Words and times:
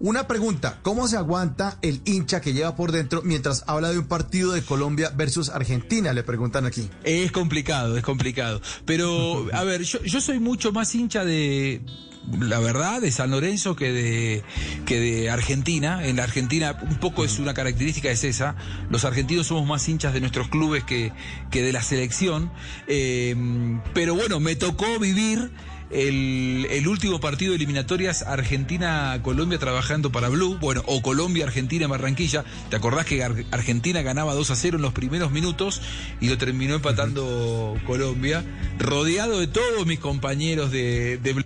Una 0.00 0.26
pregunta, 0.26 0.78
¿cómo 0.80 1.06
se 1.08 1.18
aguanta 1.18 1.76
el 1.82 2.00
hincha 2.06 2.40
que 2.40 2.54
lleva 2.54 2.74
por 2.74 2.90
dentro 2.90 3.20
mientras 3.22 3.64
habla 3.66 3.90
de 3.90 3.98
un 3.98 4.06
partido 4.06 4.52
de 4.52 4.62
Colombia 4.62 5.12
versus 5.14 5.50
Argentina? 5.50 6.14
Le 6.14 6.22
preguntan 6.22 6.64
aquí. 6.64 6.88
Es 7.04 7.30
complicado, 7.32 7.98
es 7.98 8.02
complicado. 8.02 8.62
Pero, 8.86 9.46
a 9.52 9.62
ver, 9.62 9.82
yo, 9.82 10.02
yo 10.02 10.22
soy 10.22 10.40
mucho 10.40 10.72
más 10.72 10.94
hincha 10.94 11.22
de, 11.22 11.82
la 12.38 12.60
verdad, 12.60 13.02
de 13.02 13.10
San 13.10 13.30
Lorenzo 13.30 13.76
que 13.76 13.92
de, 13.92 14.42
que 14.86 15.00
de 15.00 15.28
Argentina. 15.28 16.02
En 16.06 16.16
la 16.16 16.24
Argentina, 16.24 16.78
un 16.82 16.96
poco 16.96 17.22
es 17.22 17.38
una 17.38 17.52
característica, 17.52 18.10
es 18.10 18.24
esa. 18.24 18.56
Los 18.88 19.04
argentinos 19.04 19.48
somos 19.48 19.66
más 19.66 19.86
hinchas 19.86 20.14
de 20.14 20.20
nuestros 20.20 20.48
clubes 20.48 20.82
que, 20.84 21.12
que 21.50 21.62
de 21.62 21.72
la 21.74 21.82
selección. 21.82 22.50
Eh, 22.86 23.34
pero 23.92 24.14
bueno, 24.14 24.40
me 24.40 24.56
tocó 24.56 24.98
vivir 24.98 25.50
el, 25.90 26.66
el, 26.70 26.88
último 26.88 27.20
partido 27.20 27.50
de 27.50 27.56
eliminatorias 27.56 28.22
Argentina-Colombia 28.22 29.58
trabajando 29.58 30.12
para 30.12 30.28
Blue, 30.28 30.58
bueno, 30.58 30.82
o 30.86 31.02
Colombia-Argentina 31.02 31.84
en 31.84 31.90
Barranquilla. 31.90 32.44
¿Te 32.68 32.76
acordás 32.76 33.06
que 33.06 33.22
Ar 33.22 33.34
Argentina 33.50 34.02
ganaba 34.02 34.34
2 34.34 34.50
a 34.50 34.56
0 34.56 34.76
en 34.76 34.82
los 34.82 34.92
primeros 34.92 35.32
minutos 35.32 35.82
y 36.20 36.28
lo 36.28 36.38
terminó 36.38 36.76
empatando 36.76 37.76
Colombia? 37.86 38.44
Rodeado 38.78 39.40
de 39.40 39.46
todos 39.46 39.86
mis 39.86 39.98
compañeros 39.98 40.70
de, 40.70 41.18
de 41.18 41.32
Blue 41.32 41.44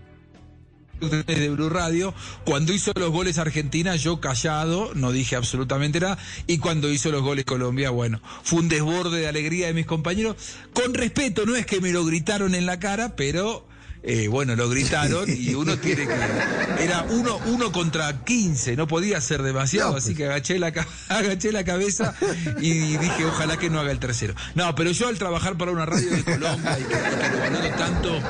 de 1.01 1.51
Blue 1.51 1.69
Radio. 1.69 2.15
Cuando 2.45 2.73
hizo 2.73 2.93
los 2.95 3.11
goles 3.11 3.39
Argentina, 3.39 3.97
yo 3.97 4.21
callado, 4.21 4.93
no 4.95 5.13
dije 5.13 5.37
absolutamente 5.37 6.01
nada. 6.01 6.19
Y 6.47 6.59
cuando 6.59 6.91
hizo 6.91 7.11
los 7.11 7.23
goles 7.23 7.45
Colombia, 7.45 7.91
bueno, 7.91 8.21
fue 8.43 8.61
un 8.61 8.69
desborde 8.69 9.21
de 9.21 9.29
alegría 9.29 9.67
de 9.67 9.75
mis 9.75 9.87
compañeros. 9.87 10.37
Con 10.73 10.95
respeto, 10.95 11.47
no 11.47 11.57
es 11.57 11.67
que 11.67 11.81
me 11.81 11.93
lo 11.93 12.05
gritaron 12.05 12.55
en 12.55 12.67
la 12.67 12.79
cara, 12.79 13.17
pero 13.17 13.67
eh, 14.07 14.29
bueno, 14.29 14.55
lo 14.55 14.69
gritaron 14.69 15.25
y 15.29 15.55
uno 15.55 15.79
tiene 15.79 16.07
que. 16.07 16.85
Era 16.85 17.07
uno, 17.09 17.39
uno 17.47 17.73
contra 17.73 18.25
15, 18.25 18.77
no 18.77 18.87
podía 18.87 19.19
ser 19.21 19.43
demasiado, 19.43 19.89
no, 19.89 19.93
pues. 19.95 20.05
así 20.05 20.15
que 20.15 20.27
agaché 20.27 20.59
la, 20.59 20.73
agaché 21.09 21.53
la 21.53 21.65
cabeza 21.65 22.15
y 22.61 22.99
dije, 22.99 23.25
ojalá 23.25 23.57
que 23.57 23.71
no 23.71 23.81
haga 23.81 23.91
el 23.91 23.99
tercero. 23.99 24.35
No, 24.55 24.75
pero 24.75 24.91
yo 24.91 25.09
al 25.09 25.19
trabajar 25.19 25.57
para 25.57 25.73
una 25.73 25.87
radio 25.87 26.11
de 26.11 26.23
Colombia 26.23 26.79
y 26.79 26.83
que, 26.85 26.95
lo 26.95 27.39
valoro 27.39 27.77
tanto. 27.77 28.21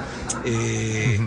Eh, 0.45 1.19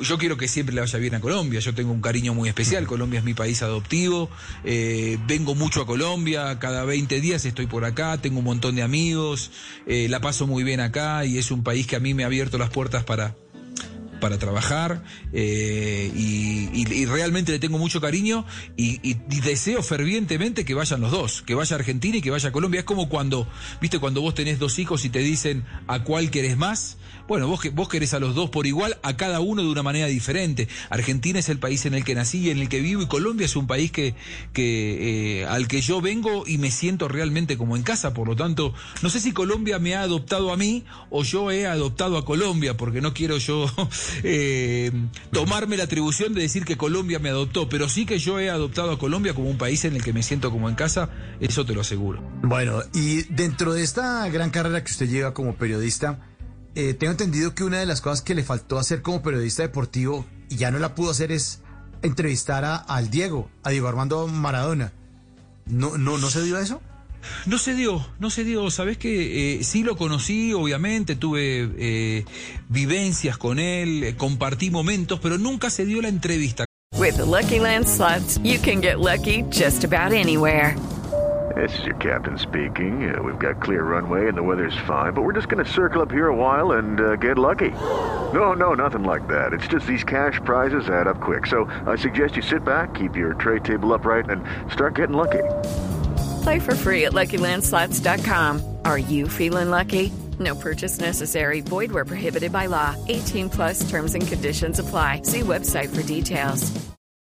yo 0.00 0.18
quiero 0.18 0.36
que 0.36 0.48
siempre 0.48 0.74
le 0.74 0.80
vaya 0.80 0.98
bien 0.98 1.14
a 1.14 1.20
Colombia. 1.20 1.60
Yo 1.60 1.74
tengo 1.74 1.92
un 1.92 2.00
cariño 2.00 2.34
muy 2.34 2.48
especial. 2.48 2.86
Colombia 2.86 3.18
es 3.18 3.24
mi 3.24 3.34
país 3.34 3.62
adoptivo. 3.62 4.30
Eh, 4.64 5.18
vengo 5.26 5.54
mucho 5.54 5.82
a 5.82 5.86
Colombia. 5.86 6.58
Cada 6.58 6.84
20 6.84 7.20
días 7.20 7.44
estoy 7.44 7.66
por 7.66 7.84
acá. 7.84 8.18
Tengo 8.18 8.38
un 8.38 8.44
montón 8.44 8.76
de 8.76 8.82
amigos. 8.82 9.50
Eh, 9.86 10.06
la 10.08 10.20
paso 10.20 10.46
muy 10.46 10.62
bien 10.62 10.80
acá 10.80 11.24
y 11.24 11.38
es 11.38 11.50
un 11.50 11.64
país 11.64 11.86
que 11.86 11.96
a 11.96 12.00
mí 12.00 12.14
me 12.14 12.22
ha 12.22 12.26
abierto 12.26 12.58
las 12.58 12.70
puertas 12.70 13.04
para, 13.04 13.34
para 14.20 14.38
trabajar 14.38 15.02
eh, 15.32 16.10
y, 16.14 16.37
y, 16.86 17.06
realmente 17.06 17.52
le 17.52 17.58
tengo 17.58 17.78
mucho 17.78 18.00
cariño 18.00 18.44
y, 18.76 19.00
y, 19.02 19.14
deseo 19.40 19.82
fervientemente 19.82 20.64
que 20.64 20.74
vayan 20.74 21.00
los 21.00 21.10
dos, 21.10 21.42
que 21.42 21.54
vaya 21.54 21.76
Argentina 21.76 22.18
y 22.18 22.20
que 22.20 22.30
vaya 22.30 22.52
Colombia. 22.52 22.80
Es 22.80 22.84
como 22.84 23.08
cuando, 23.08 23.48
viste, 23.80 23.98
cuando 23.98 24.20
vos 24.20 24.34
tenés 24.34 24.58
dos 24.58 24.78
hijos 24.78 25.04
y 25.04 25.10
te 25.10 25.20
dicen 25.20 25.64
a 25.86 26.04
cuál 26.04 26.30
querés 26.30 26.56
más. 26.56 26.98
Bueno, 27.26 27.46
vos, 27.46 27.60
vos 27.74 27.90
querés 27.90 28.14
a 28.14 28.20
los 28.20 28.34
dos 28.34 28.48
por 28.48 28.66
igual, 28.66 28.98
a 29.02 29.16
cada 29.16 29.40
uno 29.40 29.62
de 29.62 29.68
una 29.68 29.82
manera 29.82 30.06
diferente. 30.06 30.66
Argentina 30.88 31.38
es 31.38 31.50
el 31.50 31.58
país 31.58 31.84
en 31.84 31.92
el 31.92 32.02
que 32.02 32.14
nací 32.14 32.38
y 32.38 32.50
en 32.50 32.58
el 32.58 32.70
que 32.70 32.80
vivo 32.80 33.02
y 33.02 33.06
Colombia 33.06 33.44
es 33.44 33.54
un 33.54 33.66
país 33.66 33.92
que, 33.92 34.14
que 34.54 35.40
eh, 35.40 35.46
al 35.46 35.68
que 35.68 35.82
yo 35.82 36.00
vengo 36.00 36.44
y 36.46 36.56
me 36.56 36.70
siento 36.70 37.06
realmente 37.06 37.58
como 37.58 37.76
en 37.76 37.82
casa. 37.82 38.14
Por 38.14 38.28
lo 38.28 38.36
tanto, 38.36 38.72
no 39.02 39.10
sé 39.10 39.20
si 39.20 39.32
Colombia 39.32 39.78
me 39.78 39.94
ha 39.94 40.02
adoptado 40.02 40.52
a 40.52 40.56
mí 40.56 40.84
o 41.10 41.22
yo 41.22 41.50
he 41.50 41.66
adoptado 41.66 42.16
a 42.16 42.24
Colombia, 42.24 42.78
porque 42.78 43.02
no 43.02 43.12
quiero 43.12 43.36
yo 43.36 43.66
eh, 44.22 44.90
tomarme 45.30 45.76
la 45.76 45.84
atribución 45.84 46.32
de 46.32 46.42
decir 46.42 46.64
que 46.68 46.76
Colombia 46.76 47.18
me 47.18 47.30
adoptó, 47.30 47.66
pero 47.70 47.88
sí 47.88 48.04
que 48.04 48.18
yo 48.18 48.38
he 48.38 48.50
adoptado 48.50 48.92
a 48.92 48.98
Colombia 48.98 49.32
como 49.32 49.48
un 49.48 49.56
país 49.56 49.86
en 49.86 49.96
el 49.96 50.04
que 50.04 50.12
me 50.12 50.22
siento 50.22 50.50
como 50.50 50.68
en 50.68 50.74
casa, 50.74 51.08
eso 51.40 51.64
te 51.64 51.72
lo 51.72 51.80
aseguro. 51.80 52.22
Bueno, 52.42 52.82
y 52.92 53.22
dentro 53.22 53.72
de 53.72 53.82
esta 53.82 54.28
gran 54.28 54.50
carrera 54.50 54.84
que 54.84 54.90
usted 54.92 55.08
lleva 55.08 55.32
como 55.32 55.54
periodista, 55.54 56.20
eh, 56.74 56.92
tengo 56.92 57.12
entendido 57.12 57.54
que 57.54 57.64
una 57.64 57.78
de 57.78 57.86
las 57.86 58.02
cosas 58.02 58.20
que 58.20 58.34
le 58.34 58.44
faltó 58.44 58.78
hacer 58.78 59.00
como 59.00 59.22
periodista 59.22 59.62
deportivo 59.62 60.26
y 60.50 60.56
ya 60.56 60.70
no 60.70 60.78
la 60.78 60.94
pudo 60.94 61.10
hacer 61.10 61.32
es 61.32 61.62
entrevistar 62.02 62.66
a, 62.66 62.76
al 62.76 63.08
Diego, 63.08 63.50
a 63.62 63.70
Diego 63.70 63.88
Armando 63.88 64.26
Maradona. 64.26 64.92
¿No, 65.64 65.96
no, 65.96 66.18
no 66.18 66.28
se 66.28 66.42
dio 66.42 66.58
eso? 66.58 66.82
No 67.46 67.58
se 67.58 67.74
dio, 67.74 68.04
no 68.18 68.30
se 68.30 68.44
dio. 68.44 68.70
Sabes 68.70 68.98
que 68.98 69.58
eh, 69.58 69.64
sí 69.64 69.82
lo 69.82 69.96
conocí, 69.96 70.52
obviamente, 70.52 71.16
tuve 71.16 71.68
eh, 71.78 72.24
vivencias 72.68 73.38
con 73.38 73.58
él, 73.58 74.04
eh, 74.04 74.16
compartí 74.16 74.70
momentos, 74.70 75.20
pero 75.20 75.38
nunca 75.38 75.70
se 75.70 75.84
dio 75.84 76.02
la 76.02 76.08
entrevista. 76.08 76.64
With 76.96 77.16
the 77.16 77.24
Lucky 77.24 77.60
Land 77.60 77.86
slots, 77.86 78.38
you 78.42 78.58
can 78.58 78.80
get 78.80 78.98
lucky 78.98 79.44
just 79.50 79.84
about 79.84 80.12
anywhere. 80.12 80.74
This 81.54 81.76
is 81.78 81.86
your 81.86 81.96
captain 81.96 82.38
speaking. 82.38 83.12
Uh, 83.12 83.22
we've 83.22 83.38
got 83.38 83.60
clear 83.60 83.82
runway 83.82 84.28
and 84.28 84.36
the 84.36 84.42
weather's 84.42 84.76
fine, 84.86 85.12
but 85.12 85.22
we're 85.22 85.32
just 85.32 85.48
going 85.48 85.64
to 85.64 85.70
circle 85.70 86.02
up 86.02 86.10
here 86.10 86.28
a 86.28 86.36
while 86.36 86.72
and 86.72 87.00
uh, 87.00 87.16
get 87.16 87.38
lucky. 87.38 87.70
No, 88.32 88.52
no, 88.52 88.74
nothing 88.74 89.02
like 89.02 89.26
that. 89.28 89.52
It's 89.52 89.66
just 89.66 89.86
these 89.86 90.04
cash 90.04 90.40
prizes 90.44 90.88
add 90.88 91.06
up 91.06 91.20
quick. 91.20 91.46
So 91.46 91.64
I 91.86 91.96
suggest 91.96 92.36
you 92.36 92.42
sit 92.42 92.64
back, 92.64 92.94
keep 92.94 93.16
your 93.16 93.34
tray 93.34 93.58
table 93.60 93.92
upright, 93.92 94.28
and 94.28 94.44
start 94.70 94.94
getting 94.94 95.16
lucky. 95.16 95.42
Play 96.48 96.60
for 96.60 96.74
free 96.74 97.04
at 97.04 97.12
LuckyLandSlots.com. 97.12 98.62
Are 98.86 98.96
you 98.98 99.28
feeling 99.28 99.68
lucky? 99.68 100.10
No 100.38 100.54
purchase 100.54 100.98
necessary. 100.98 101.60
Void 101.60 101.92
where 101.92 102.06
prohibited 102.06 102.52
by 102.52 102.68
law. 102.68 102.96
18 103.06 103.50
plus 103.50 103.90
terms 103.90 104.14
and 104.14 104.26
conditions 104.26 104.78
apply. 104.78 105.20
See 105.24 105.40
website 105.40 105.94
for 105.94 106.02
details. 106.02 106.72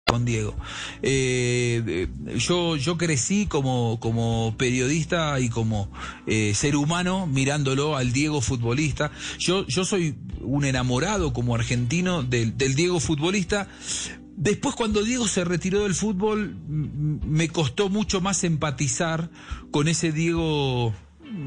Con 0.06 0.26
Diego. 0.26 0.54
Eh, 1.00 2.06
yo, 2.36 2.76
yo 2.76 2.98
crecí 2.98 3.46
como, 3.46 3.98
como 3.98 4.54
periodista 4.58 5.40
y 5.40 5.48
como 5.48 5.88
eh, 6.26 6.52
ser 6.54 6.76
humano 6.76 7.26
mirándolo 7.26 7.96
al 7.96 8.12
Diego 8.12 8.42
futbolista. 8.42 9.10
Yo, 9.38 9.66
yo 9.68 9.86
soy 9.86 10.16
un 10.42 10.66
enamorado 10.66 11.32
como 11.32 11.54
argentino 11.54 12.22
del, 12.22 12.58
del 12.58 12.74
Diego 12.74 13.00
futbolista, 13.00 13.68
Después 14.36 14.74
cuando 14.74 15.02
Diego 15.02 15.28
se 15.28 15.44
retiró 15.44 15.84
del 15.84 15.94
fútbol 15.94 16.56
me 16.66 17.48
costó 17.48 17.88
mucho 17.88 18.20
más 18.20 18.42
empatizar 18.44 19.30
con 19.70 19.88
ese 19.88 20.12
Diego 20.12 20.92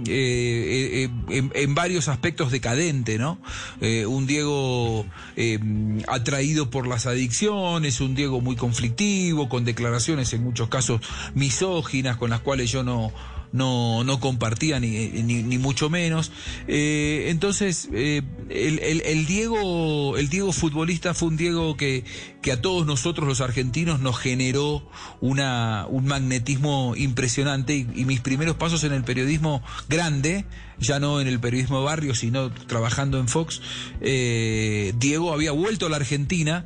eh, 0.08 1.04
eh, 1.06 1.10
en, 1.30 1.52
en, 1.54 1.76
varios 1.76 2.08
aspectos 2.08 2.52
decadente, 2.52 3.18
¿no? 3.18 3.40
Eh, 3.80 4.06
un 4.06 4.28
Diego 4.28 5.06
eh, 5.36 5.60
atraído 6.08 6.70
por 6.70 6.88
las 6.88 7.06
adicciones, 7.06 8.02
un 8.02 8.16
Diego 8.16 8.42
muy 8.42 8.56
conflictivo, 8.56 9.48
con 9.48 9.64
declaraciones 9.64 10.34
en 10.34 10.44
muchos 10.44 10.68
casos 10.68 11.02
misóginas, 11.36 12.18
con 12.18 12.32
las 12.32 12.42
cuales 12.42 12.72
yo 12.72 12.84
no, 12.84 13.14
no, 13.52 14.04
no 14.04 14.20
compartía 14.20 14.80
ni, 14.80 15.10
ni, 15.10 15.58
mucho 15.58 15.90
menos. 15.90 16.32
Eh, 16.68 17.26
entonces, 17.30 17.90
eh, 17.94 18.22
el, 18.50 18.80
el, 18.80 19.26
Diego, 19.26 20.18
el 20.18 20.30
Diego 20.30 20.52
futbolista 20.52 21.14
fue 21.14 21.30
un 21.30 21.38
Diego 21.38 21.78
que, 21.78 22.04
que 22.42 22.52
a 22.52 22.62
todos 22.62 22.86
nosotros 22.86 23.28
los 23.28 23.42
argentinos 23.42 24.00
nos 24.00 24.18
generó 24.18 24.90
una, 25.22 25.86
un 25.90 26.06
magnetismo 26.06 26.94
impresionante 26.96 27.76
y, 27.76 28.06
mis 28.06 28.22
primeros 28.22 28.56
pasos 28.56 28.84
en 28.84 28.94
el 28.94 29.04
periodismo 29.04 29.62
grande, 29.90 30.46
ya 30.80 31.00
no 31.00 31.20
en 31.20 31.28
el 31.28 31.40
periodismo 31.40 31.84
barrio, 31.84 32.16
sino 32.16 32.52
trabajando 32.52 33.20
en 33.20 33.28
Fox, 33.28 33.62
eh, 34.02 34.94
Diego 34.98 35.34
había 35.34 35.52
vuelto 35.52 35.88
a 35.88 35.90
la 35.90 35.98
Argentina 35.98 36.66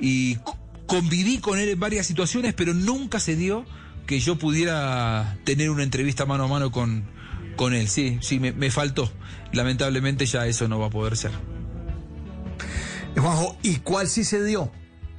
y 0.00 0.38
conviví 0.86 1.38
con 1.38 1.58
él 1.58 1.68
en 1.68 1.78
varias 1.78 2.06
situaciones, 2.06 2.54
pero 2.54 2.74
nunca 2.74 3.20
se 3.20 3.36
dio 3.36 3.64
que 4.10 4.18
yo 4.18 4.34
pudiera 4.34 5.38
tener 5.44 5.70
una 5.70 5.84
entrevista 5.84 6.26
mano 6.26 6.42
a 6.42 6.48
mano 6.48 6.72
con, 6.72 7.04
con 7.54 7.74
él. 7.74 7.86
Sí, 7.86 8.18
sí, 8.22 8.40
me, 8.40 8.50
me, 8.50 8.72
faltó. 8.72 9.08
Lamentablemente 9.52 10.26
ya 10.26 10.48
eso 10.48 10.66
no 10.66 10.80
va 10.80 10.88
a 10.88 10.90
poder 10.90 11.16
ser. 11.16 11.30
Juanjo, 13.16 13.56
¿y 13.62 13.76
cuál 13.76 14.08
sí 14.08 14.24
se 14.24 14.42
dio? 14.42 14.72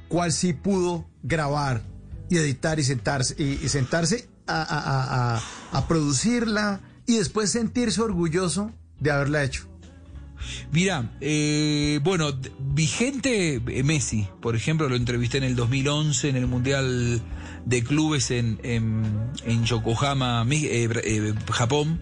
¿Cuál 0.08 0.30
sí 0.30 0.52
pudo 0.52 1.08
grabar 1.22 1.80
y 2.28 2.36
editar 2.36 2.78
y 2.80 2.84
sentarse, 2.84 3.34
y, 3.42 3.66
sentarse 3.70 4.28
a, 4.46 5.40
a, 5.72 5.78
a 5.78 5.88
producirla 5.88 6.82
y 7.06 7.16
después 7.16 7.50
sentirse 7.50 8.02
orgulloso 8.02 8.72
de 9.00 9.10
haberla 9.10 9.42
hecho? 9.42 9.71
Mira, 10.70 11.10
eh, 11.20 12.00
bueno, 12.02 12.32
vigente 12.58 13.54
eh, 13.66 13.82
Messi, 13.82 14.26
por 14.40 14.56
ejemplo, 14.56 14.88
lo 14.88 14.96
entrevisté 14.96 15.38
en 15.38 15.44
el 15.44 15.56
2011 15.56 16.28
en 16.28 16.36
el 16.36 16.46
Mundial 16.46 17.20
de 17.64 17.84
Clubes 17.84 18.30
en, 18.30 18.58
Yokohama, 19.64 20.46
eh, 20.50 21.34
Japón, 21.50 22.00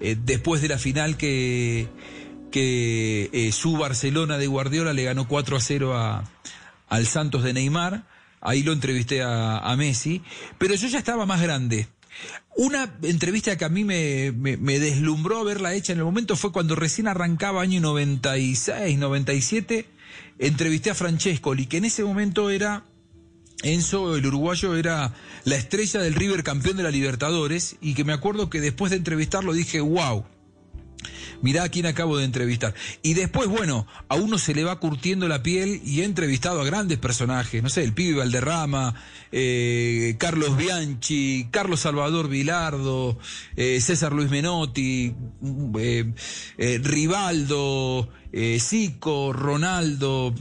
después 0.00 0.62
de 0.62 0.68
la 0.68 0.78
final 0.78 1.16
que, 1.16 1.88
que 2.50 3.50
su 3.52 3.76
Barcelona 3.76 4.38
de 4.38 4.46
Guardiola 4.46 4.92
le 4.92 5.04
ganó 5.04 5.26
4 5.26 5.56
a 5.56 5.60
0 5.60 5.96
a, 5.96 6.24
al 6.88 7.06
Santos 7.06 7.42
de 7.42 7.52
Neymar. 7.52 8.04
Ahí 8.42 8.62
lo 8.62 8.72
entrevisté 8.72 9.22
a, 9.22 9.58
a 9.58 9.76
Messi, 9.76 10.22
pero 10.58 10.74
yo 10.74 10.88
ya 10.88 10.98
estaba 10.98 11.26
más 11.26 11.42
grande. 11.42 11.88
Una 12.56 12.92
entrevista 13.02 13.56
que 13.56 13.64
a 13.64 13.68
mí 13.68 13.84
me, 13.84 14.32
me, 14.32 14.78
deslumbró 14.78 15.38
haberla 15.38 15.74
hecha 15.74 15.92
en 15.92 15.98
el 15.98 16.04
momento 16.04 16.36
fue 16.36 16.52
cuando 16.52 16.74
recién 16.74 17.08
arrancaba 17.08 17.62
año 17.62 17.80
96, 17.80 18.98
97, 18.98 19.86
entrevisté 20.38 20.90
a 20.90 20.94
Francescoli, 20.94 21.66
que 21.66 21.78
en 21.78 21.86
ese 21.86 22.04
momento 22.04 22.50
era, 22.50 22.84
Enzo, 23.62 24.16
el 24.16 24.26
uruguayo, 24.26 24.76
era 24.76 25.14
la 25.44 25.56
estrella 25.56 26.00
del 26.00 26.14
River 26.14 26.42
campeón 26.42 26.76
de 26.76 26.82
la 26.82 26.90
Libertadores, 26.90 27.76
y 27.80 27.94
que 27.94 28.04
me 28.04 28.12
acuerdo 28.12 28.50
que 28.50 28.60
después 28.60 28.90
de 28.90 28.96
entrevistarlo 28.96 29.52
dije, 29.52 29.80
wow, 29.80 30.24
mirá 31.42 31.64
a 31.64 31.68
quién 31.68 31.86
acabo 31.86 32.18
de 32.18 32.24
entrevistar. 32.24 32.74
Y 33.02 33.14
después, 33.14 33.48
bueno, 33.48 33.86
a 34.08 34.16
uno 34.16 34.38
se 34.38 34.54
le 34.54 34.64
va 34.64 34.80
curtiendo 34.80 35.28
la 35.28 35.42
piel 35.42 35.80
y 35.84 36.00
he 36.00 36.04
entrevistado 36.04 36.60
a 36.60 36.64
grandes 36.64 36.98
personajes, 36.98 37.62
no 37.62 37.68
sé, 37.68 37.84
el 37.84 37.92
pibe 37.92 38.18
Valderrama, 38.18 38.94
eh, 39.32 40.16
Carlos 40.18 40.56
Bianchi, 40.56 41.48
Carlos 41.50 41.80
Salvador 41.80 42.28
Vilardo, 42.28 43.18
eh, 43.56 43.80
César 43.80 44.12
Luis 44.12 44.30
Menotti, 44.30 45.12
eh, 45.78 46.12
eh, 46.58 46.80
Rivaldo, 46.82 48.08
Zico, 48.60 49.32
Ronaldo, 49.32 50.32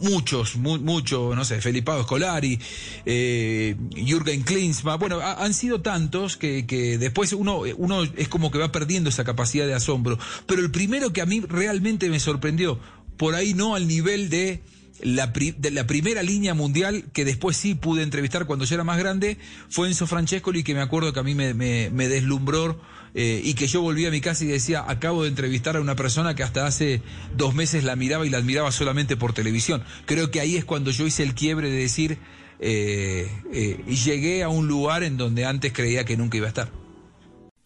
muchos, 0.00 0.56
muchos, 0.56 1.36
no 1.36 1.44
sé, 1.44 1.60
Felipado 1.60 2.00
Escolari, 2.00 2.58
Jürgen 3.06 4.42
Klinsmann, 4.42 4.98
bueno, 4.98 5.20
han 5.20 5.54
sido 5.54 5.82
tantos 5.82 6.36
que, 6.36 6.66
que, 6.66 6.98
después 6.98 7.32
uno, 7.32 7.60
uno 7.76 8.02
es 8.02 8.28
como 8.28 8.50
que 8.50 8.58
va 8.58 8.72
perdiendo 8.72 9.08
esa 9.08 9.22
capacidad 9.22 9.47
de 9.54 9.74
asombro. 9.74 10.18
Pero 10.46 10.62
el 10.62 10.70
primero 10.70 11.12
que 11.12 11.20
a 11.20 11.26
mí 11.26 11.40
realmente 11.40 12.08
me 12.08 12.20
sorprendió, 12.20 12.78
por 13.16 13.34
ahí 13.34 13.54
no 13.54 13.74
al 13.74 13.88
nivel 13.88 14.30
de 14.30 14.60
la, 15.00 15.32
primera 15.32 16.22
línea 16.22 16.54
mundial 16.54 17.04
que 17.12 17.24
después 17.24 17.56
sí 17.56 17.74
pude 17.74 18.02
entrevistar 18.02 18.46
cuando 18.46 18.64
ya 18.64 18.74
era 18.74 18.84
más 18.84 18.98
grande, 18.98 19.38
fue 19.68 19.88
Enzo 19.88 20.06
Francescoli, 20.06 20.64
que 20.64 20.74
me 20.74 20.80
acuerdo 20.80 21.12
que 21.12 21.20
a 21.20 21.22
mí 21.22 21.34
me, 21.34 21.54
me 21.54 22.08
deslumbró 22.08 22.80
eh, 23.14 23.40
y 23.42 23.54
que 23.54 23.66
yo 23.66 23.80
volví 23.80 24.06
a 24.06 24.10
mi 24.10 24.20
casa 24.20 24.44
y 24.44 24.48
decía, 24.48 24.84
acabo 24.86 25.22
de 25.22 25.28
entrevistar 25.28 25.76
a 25.76 25.80
una 25.80 25.96
persona 25.96 26.34
que 26.34 26.42
hasta 26.42 26.66
hace 26.66 27.02
dos 27.36 27.54
meses 27.54 27.84
la 27.84 27.96
miraba 27.96 28.26
y 28.26 28.30
la 28.30 28.38
admiraba 28.38 28.70
solamente 28.70 29.16
por 29.16 29.32
televisión. 29.32 29.82
Creo 30.06 30.30
que 30.30 30.40
ahí 30.40 30.56
es 30.56 30.64
cuando 30.64 30.90
yo 30.90 31.06
hice 31.06 31.22
el 31.22 31.34
quiebre 31.34 31.70
de 31.70 31.76
decir, 31.76 32.18
eh, 32.60 33.28
eh, 33.52 33.82
llegué 33.88 34.42
a 34.42 34.48
un 34.48 34.68
lugar 34.68 35.02
en 35.02 35.16
donde 35.16 35.46
antes 35.46 35.72
creía 35.72 36.04
que 36.04 36.16
nunca 36.16 36.36
iba 36.36 36.46
a 36.46 36.50
estar. 36.50 36.70